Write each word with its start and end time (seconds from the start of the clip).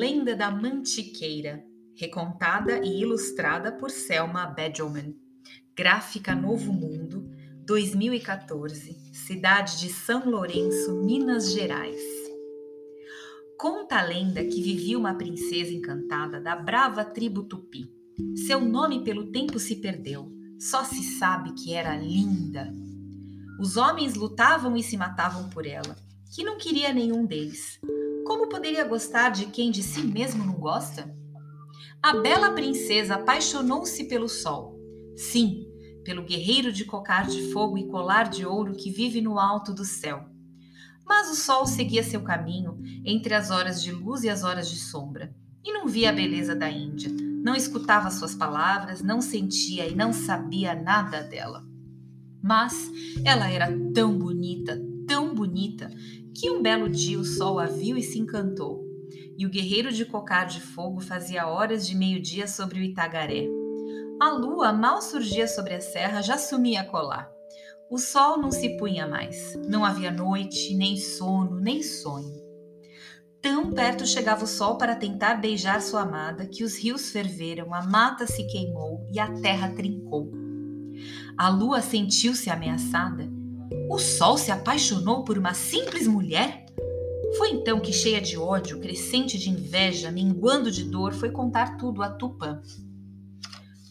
Lenda 0.00 0.34
da 0.34 0.50
Mantiqueira, 0.50 1.62
recontada 1.94 2.78
e 2.78 3.02
ilustrada 3.02 3.70
por 3.70 3.90
Selma 3.90 4.46
Bedelman. 4.46 5.14
Gráfica 5.76 6.34
Novo 6.34 6.72
Mundo, 6.72 7.30
2014, 7.66 8.96
cidade 9.12 9.78
de 9.78 9.92
São 9.92 10.30
Lourenço, 10.30 11.04
Minas 11.04 11.52
Gerais. 11.52 12.00
Conta 13.58 13.98
a 13.98 14.02
lenda 14.02 14.42
que 14.42 14.62
vivia 14.62 14.98
uma 14.98 15.16
princesa 15.16 15.70
encantada 15.70 16.40
da 16.40 16.56
brava 16.56 17.04
tribo 17.04 17.42
Tupi. 17.42 17.92
Seu 18.46 18.58
nome 18.58 19.04
pelo 19.04 19.30
tempo 19.30 19.58
se 19.58 19.76
perdeu, 19.76 20.32
só 20.58 20.82
se 20.82 21.02
sabe 21.18 21.52
que 21.52 21.74
era 21.74 21.94
linda. 21.94 22.72
Os 23.60 23.76
homens 23.76 24.14
lutavam 24.14 24.74
e 24.78 24.82
se 24.82 24.96
matavam 24.96 25.50
por 25.50 25.66
ela, 25.66 25.94
que 26.34 26.42
não 26.42 26.56
queria 26.56 26.90
nenhum 26.90 27.26
deles. 27.26 27.78
Como 28.30 28.48
poderia 28.48 28.84
gostar 28.84 29.30
de 29.30 29.46
quem 29.46 29.72
de 29.72 29.82
si 29.82 30.04
mesmo 30.04 30.44
não 30.44 30.54
gosta? 30.54 31.12
A 32.00 32.16
bela 32.18 32.52
princesa 32.52 33.16
apaixonou-se 33.16 34.04
pelo 34.04 34.28
sol. 34.28 34.78
Sim, 35.16 35.66
pelo 36.04 36.22
guerreiro 36.22 36.72
de 36.72 36.84
cocar 36.84 37.26
de 37.26 37.50
fogo 37.50 37.76
e 37.76 37.88
colar 37.88 38.28
de 38.28 38.46
ouro 38.46 38.76
que 38.76 38.88
vive 38.88 39.20
no 39.20 39.36
alto 39.36 39.74
do 39.74 39.84
céu. 39.84 40.26
Mas 41.04 41.28
o 41.28 41.34
sol 41.34 41.66
seguia 41.66 42.04
seu 42.04 42.22
caminho 42.22 42.78
entre 43.04 43.34
as 43.34 43.50
horas 43.50 43.82
de 43.82 43.90
luz 43.90 44.22
e 44.22 44.28
as 44.28 44.44
horas 44.44 44.70
de 44.70 44.76
sombra, 44.76 45.34
e 45.64 45.72
não 45.72 45.88
via 45.88 46.10
a 46.10 46.12
beleza 46.12 46.54
da 46.54 46.70
Índia, 46.70 47.10
não 47.10 47.56
escutava 47.56 48.12
suas 48.12 48.36
palavras, 48.36 49.02
não 49.02 49.20
sentia 49.20 49.88
e 49.88 49.96
não 49.96 50.12
sabia 50.12 50.72
nada 50.72 51.20
dela. 51.20 51.64
Mas 52.40 52.92
ela 53.24 53.50
era 53.50 53.66
tão 53.92 54.16
bonita, 54.16 54.80
bonita, 55.50 55.90
que 56.32 56.48
um 56.48 56.62
belo 56.62 56.88
dia 56.88 57.18
o 57.18 57.24
sol 57.24 57.58
a 57.58 57.66
viu 57.66 57.96
e 57.96 58.02
se 58.02 58.18
encantou. 58.18 58.88
E 59.36 59.44
o 59.44 59.50
guerreiro 59.50 59.90
de 59.90 60.04
cocar 60.04 60.46
de 60.46 60.60
fogo 60.60 61.00
fazia 61.00 61.48
horas 61.48 61.86
de 61.86 61.96
meio-dia 61.96 62.46
sobre 62.46 62.78
o 62.78 62.82
Itagaré. 62.82 63.48
A 64.20 64.30
lua 64.30 64.72
mal 64.72 65.02
surgia 65.02 65.48
sobre 65.48 65.74
a 65.74 65.80
serra, 65.80 66.22
já 66.22 66.38
sumia 66.38 66.84
colar. 66.84 67.28
O 67.90 67.98
sol 67.98 68.38
não 68.38 68.52
se 68.52 68.76
punha 68.76 69.08
mais. 69.08 69.58
Não 69.66 69.84
havia 69.84 70.12
noite, 70.12 70.74
nem 70.74 70.96
sono, 70.96 71.58
nem 71.58 71.82
sonho. 71.82 72.38
Tão 73.42 73.72
perto 73.72 74.06
chegava 74.06 74.44
o 74.44 74.46
sol 74.46 74.76
para 74.76 74.94
tentar 74.94 75.36
beijar 75.36 75.80
sua 75.80 76.02
amada 76.02 76.46
que 76.46 76.62
os 76.62 76.76
rios 76.78 77.10
ferveram, 77.10 77.74
a 77.74 77.82
mata 77.82 78.26
se 78.26 78.46
queimou 78.46 79.08
e 79.10 79.18
a 79.18 79.32
terra 79.40 79.70
trincou. 79.70 80.30
A 81.36 81.48
lua 81.48 81.80
sentiu-se 81.80 82.50
ameaçada. 82.50 83.39
O 83.88 83.98
sol 83.98 84.36
se 84.36 84.50
apaixonou 84.50 85.24
por 85.24 85.38
uma 85.38 85.54
simples 85.54 86.06
mulher? 86.06 86.66
Foi 87.36 87.50
então 87.50 87.80
que, 87.80 87.92
cheia 87.92 88.20
de 88.20 88.36
ódio, 88.36 88.80
crescente 88.80 89.38
de 89.38 89.50
inveja, 89.50 90.10
minguando 90.10 90.70
de 90.70 90.84
dor, 90.84 91.12
foi 91.12 91.30
contar 91.30 91.76
tudo 91.76 92.02
a 92.02 92.10
Tupã. 92.10 92.60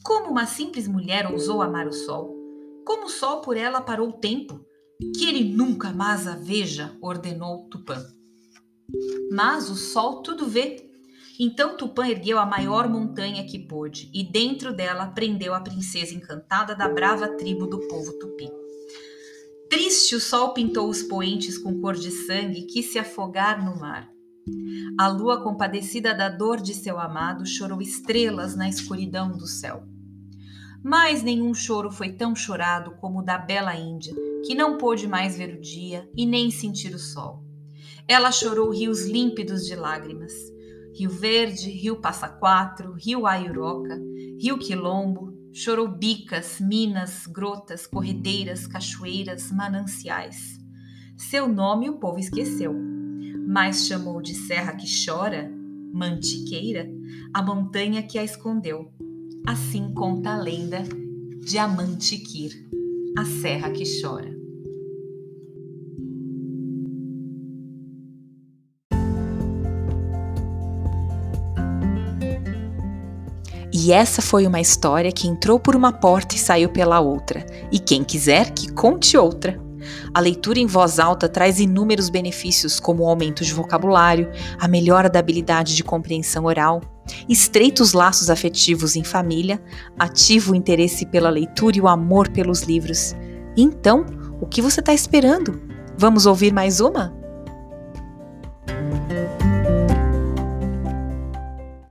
Como 0.04 0.32
uma 0.32 0.46
simples 0.46 0.88
mulher 0.88 1.32
ousou 1.32 1.62
amar 1.62 1.88
o 1.88 1.94
sol? 1.94 2.36
Como 2.86 3.06
o 3.06 3.10
sol 3.10 3.42
por 3.42 3.56
ela 3.56 3.80
parou 3.80 4.10
o 4.10 4.20
tempo? 4.20 4.66
Que 5.18 5.28
ele 5.28 5.54
nunca 5.54 5.92
mais 5.92 6.28
a 6.28 6.36
veja, 6.36 6.98
ordenou 7.02 7.70
Tupã. 7.70 8.04
Mas 9.32 9.70
o 9.70 9.76
sol 9.76 10.22
tudo 10.22 10.48
vê. 10.48 10.90
Então 11.40 11.78
Tupã 11.78 12.08
ergueu 12.08 12.38
a 12.38 12.46
maior 12.46 12.90
montanha 12.90 13.46
que 13.46 13.60
pôde 13.60 14.10
e 14.14 14.24
dentro 14.24 14.74
dela 14.74 15.08
prendeu 15.08 15.54
a 15.54 15.62
princesa 15.62 16.14
encantada 16.14 16.76
da 16.76 16.90
brava 16.90 17.30
tribo 17.38 17.66
do 17.66 17.80
povo 17.88 18.12
tupi. 18.20 18.50
Triste 19.70 20.16
o 20.16 20.20
sol 20.20 20.52
pintou 20.52 20.90
os 20.90 21.04
poentes 21.04 21.56
com 21.56 21.80
cor 21.80 21.94
de 21.94 22.10
sangue 22.10 22.62
e 22.62 22.66
quis 22.66 22.92
se 22.92 22.98
afogar 22.98 23.64
no 23.64 23.80
mar. 23.80 24.10
A 24.98 25.08
lua, 25.08 25.44
compadecida 25.44 26.12
da 26.12 26.28
dor 26.28 26.60
de 26.60 26.74
seu 26.74 27.00
amado, 27.00 27.46
chorou 27.46 27.80
estrelas 27.80 28.56
na 28.56 28.68
escuridão 28.68 29.32
do 29.32 29.46
céu. 29.46 29.84
Mas 30.84 31.22
nenhum 31.22 31.54
choro 31.54 31.92
foi 31.92 32.14
tão 32.14 32.36
chorado 32.36 32.96
como 33.00 33.20
o 33.20 33.24
da 33.24 33.38
bela 33.38 33.76
Índia, 33.76 34.16
que 34.44 34.56
não 34.56 34.76
pôde 34.76 35.08
mais 35.08 35.38
ver 35.38 35.54
o 35.54 35.62
dia 35.62 36.10
e 36.18 36.26
nem 36.26 36.50
sentir 36.50 36.96
o 36.96 37.00
sol. 37.00 37.44
Ela 38.08 38.32
chorou 38.32 38.72
rios 38.72 39.06
límpidos 39.06 39.68
de 39.68 39.76
lágrimas. 39.76 40.34
Rio 40.96 41.12
Verde, 41.12 41.70
Rio 41.70 42.02
Passa 42.02 42.28
Quatro, 42.28 42.94
Rio 42.94 43.28
Aiuroca, 43.28 44.02
Rio 44.42 44.58
Quilombo, 44.58 45.32
chorou 45.54 45.88
bicas, 45.88 46.60
minas, 46.60 47.26
grotas, 47.28 47.86
corredeiras, 47.88 48.68
cachoeiras, 48.68 49.52
mananciais. 49.52 50.60
Seu 51.18 51.48
nome 51.48 51.90
o 51.90 52.00
povo 52.00 52.20
esqueceu, 52.20 52.74
mas 53.48 53.88
chamou 53.88 54.22
de 54.22 54.34
serra 54.34 54.76
que 54.76 54.88
chora, 55.06 55.52
mantiqueira, 55.94 56.90
a 57.34 57.42
montanha 57.42 58.04
que 58.04 58.18
a 58.18 58.24
escondeu 58.24 58.92
Assim 59.50 59.92
conta 59.94 60.34
a 60.34 60.38
lenda 60.38 60.84
de 61.44 61.58
Amantiquir, 61.58 62.52
a 63.18 63.26
serra 63.26 63.72
que 63.72 63.84
chora. 64.00 64.39
E 73.72 73.92
essa 73.92 74.22
foi 74.22 74.48
uma 74.48 74.60
história 74.60 75.12
que 75.12 75.28
entrou 75.28 75.60
por 75.60 75.76
uma 75.76 75.92
porta 75.92 76.36
e 76.36 76.40
saiu 76.40 76.70
pela 76.70 77.00
outra. 77.00 77.46
E 77.72 77.80
quem 77.80 78.04
quiser 78.04 78.52
que 78.52 78.72
conte 78.72 79.16
outra. 79.16 79.60
A 80.14 80.20
leitura 80.20 80.60
em 80.60 80.66
voz 80.66 81.00
alta 81.00 81.30
traz 81.30 81.60
inúmeros 81.60 82.10
benefícios, 82.10 82.80
como 82.80 83.04
o 83.04 83.08
aumento 83.08 83.44
de 83.44 83.54
vocabulário, 83.54 84.30
a 84.60 84.68
melhora 84.68 85.10
da 85.10 85.20
habilidade 85.20 85.76
de 85.76 85.84
compreensão 85.84 86.46
oral, 86.46 86.82
estreita 87.28 87.82
os 87.82 87.94
laços 87.94 88.30
afetivos 88.30 88.96
em 88.96 89.04
família, 89.04 89.62
ativa 89.98 90.52
o 90.52 90.56
interesse 90.56 91.06
pela 91.06 91.30
leitura 91.30 91.78
e 91.78 91.82
o 91.82 91.88
amor 91.88 92.30
pelos 92.30 92.64
livros. 92.64 93.16
Então, 93.56 94.06
o 94.42 94.46
que 94.46 94.62
você 94.62 94.80
está 94.80 94.94
esperando? 94.94 95.62
Vamos 95.98 96.26
ouvir 96.26 96.54
mais 96.54 96.80
uma? 96.80 97.19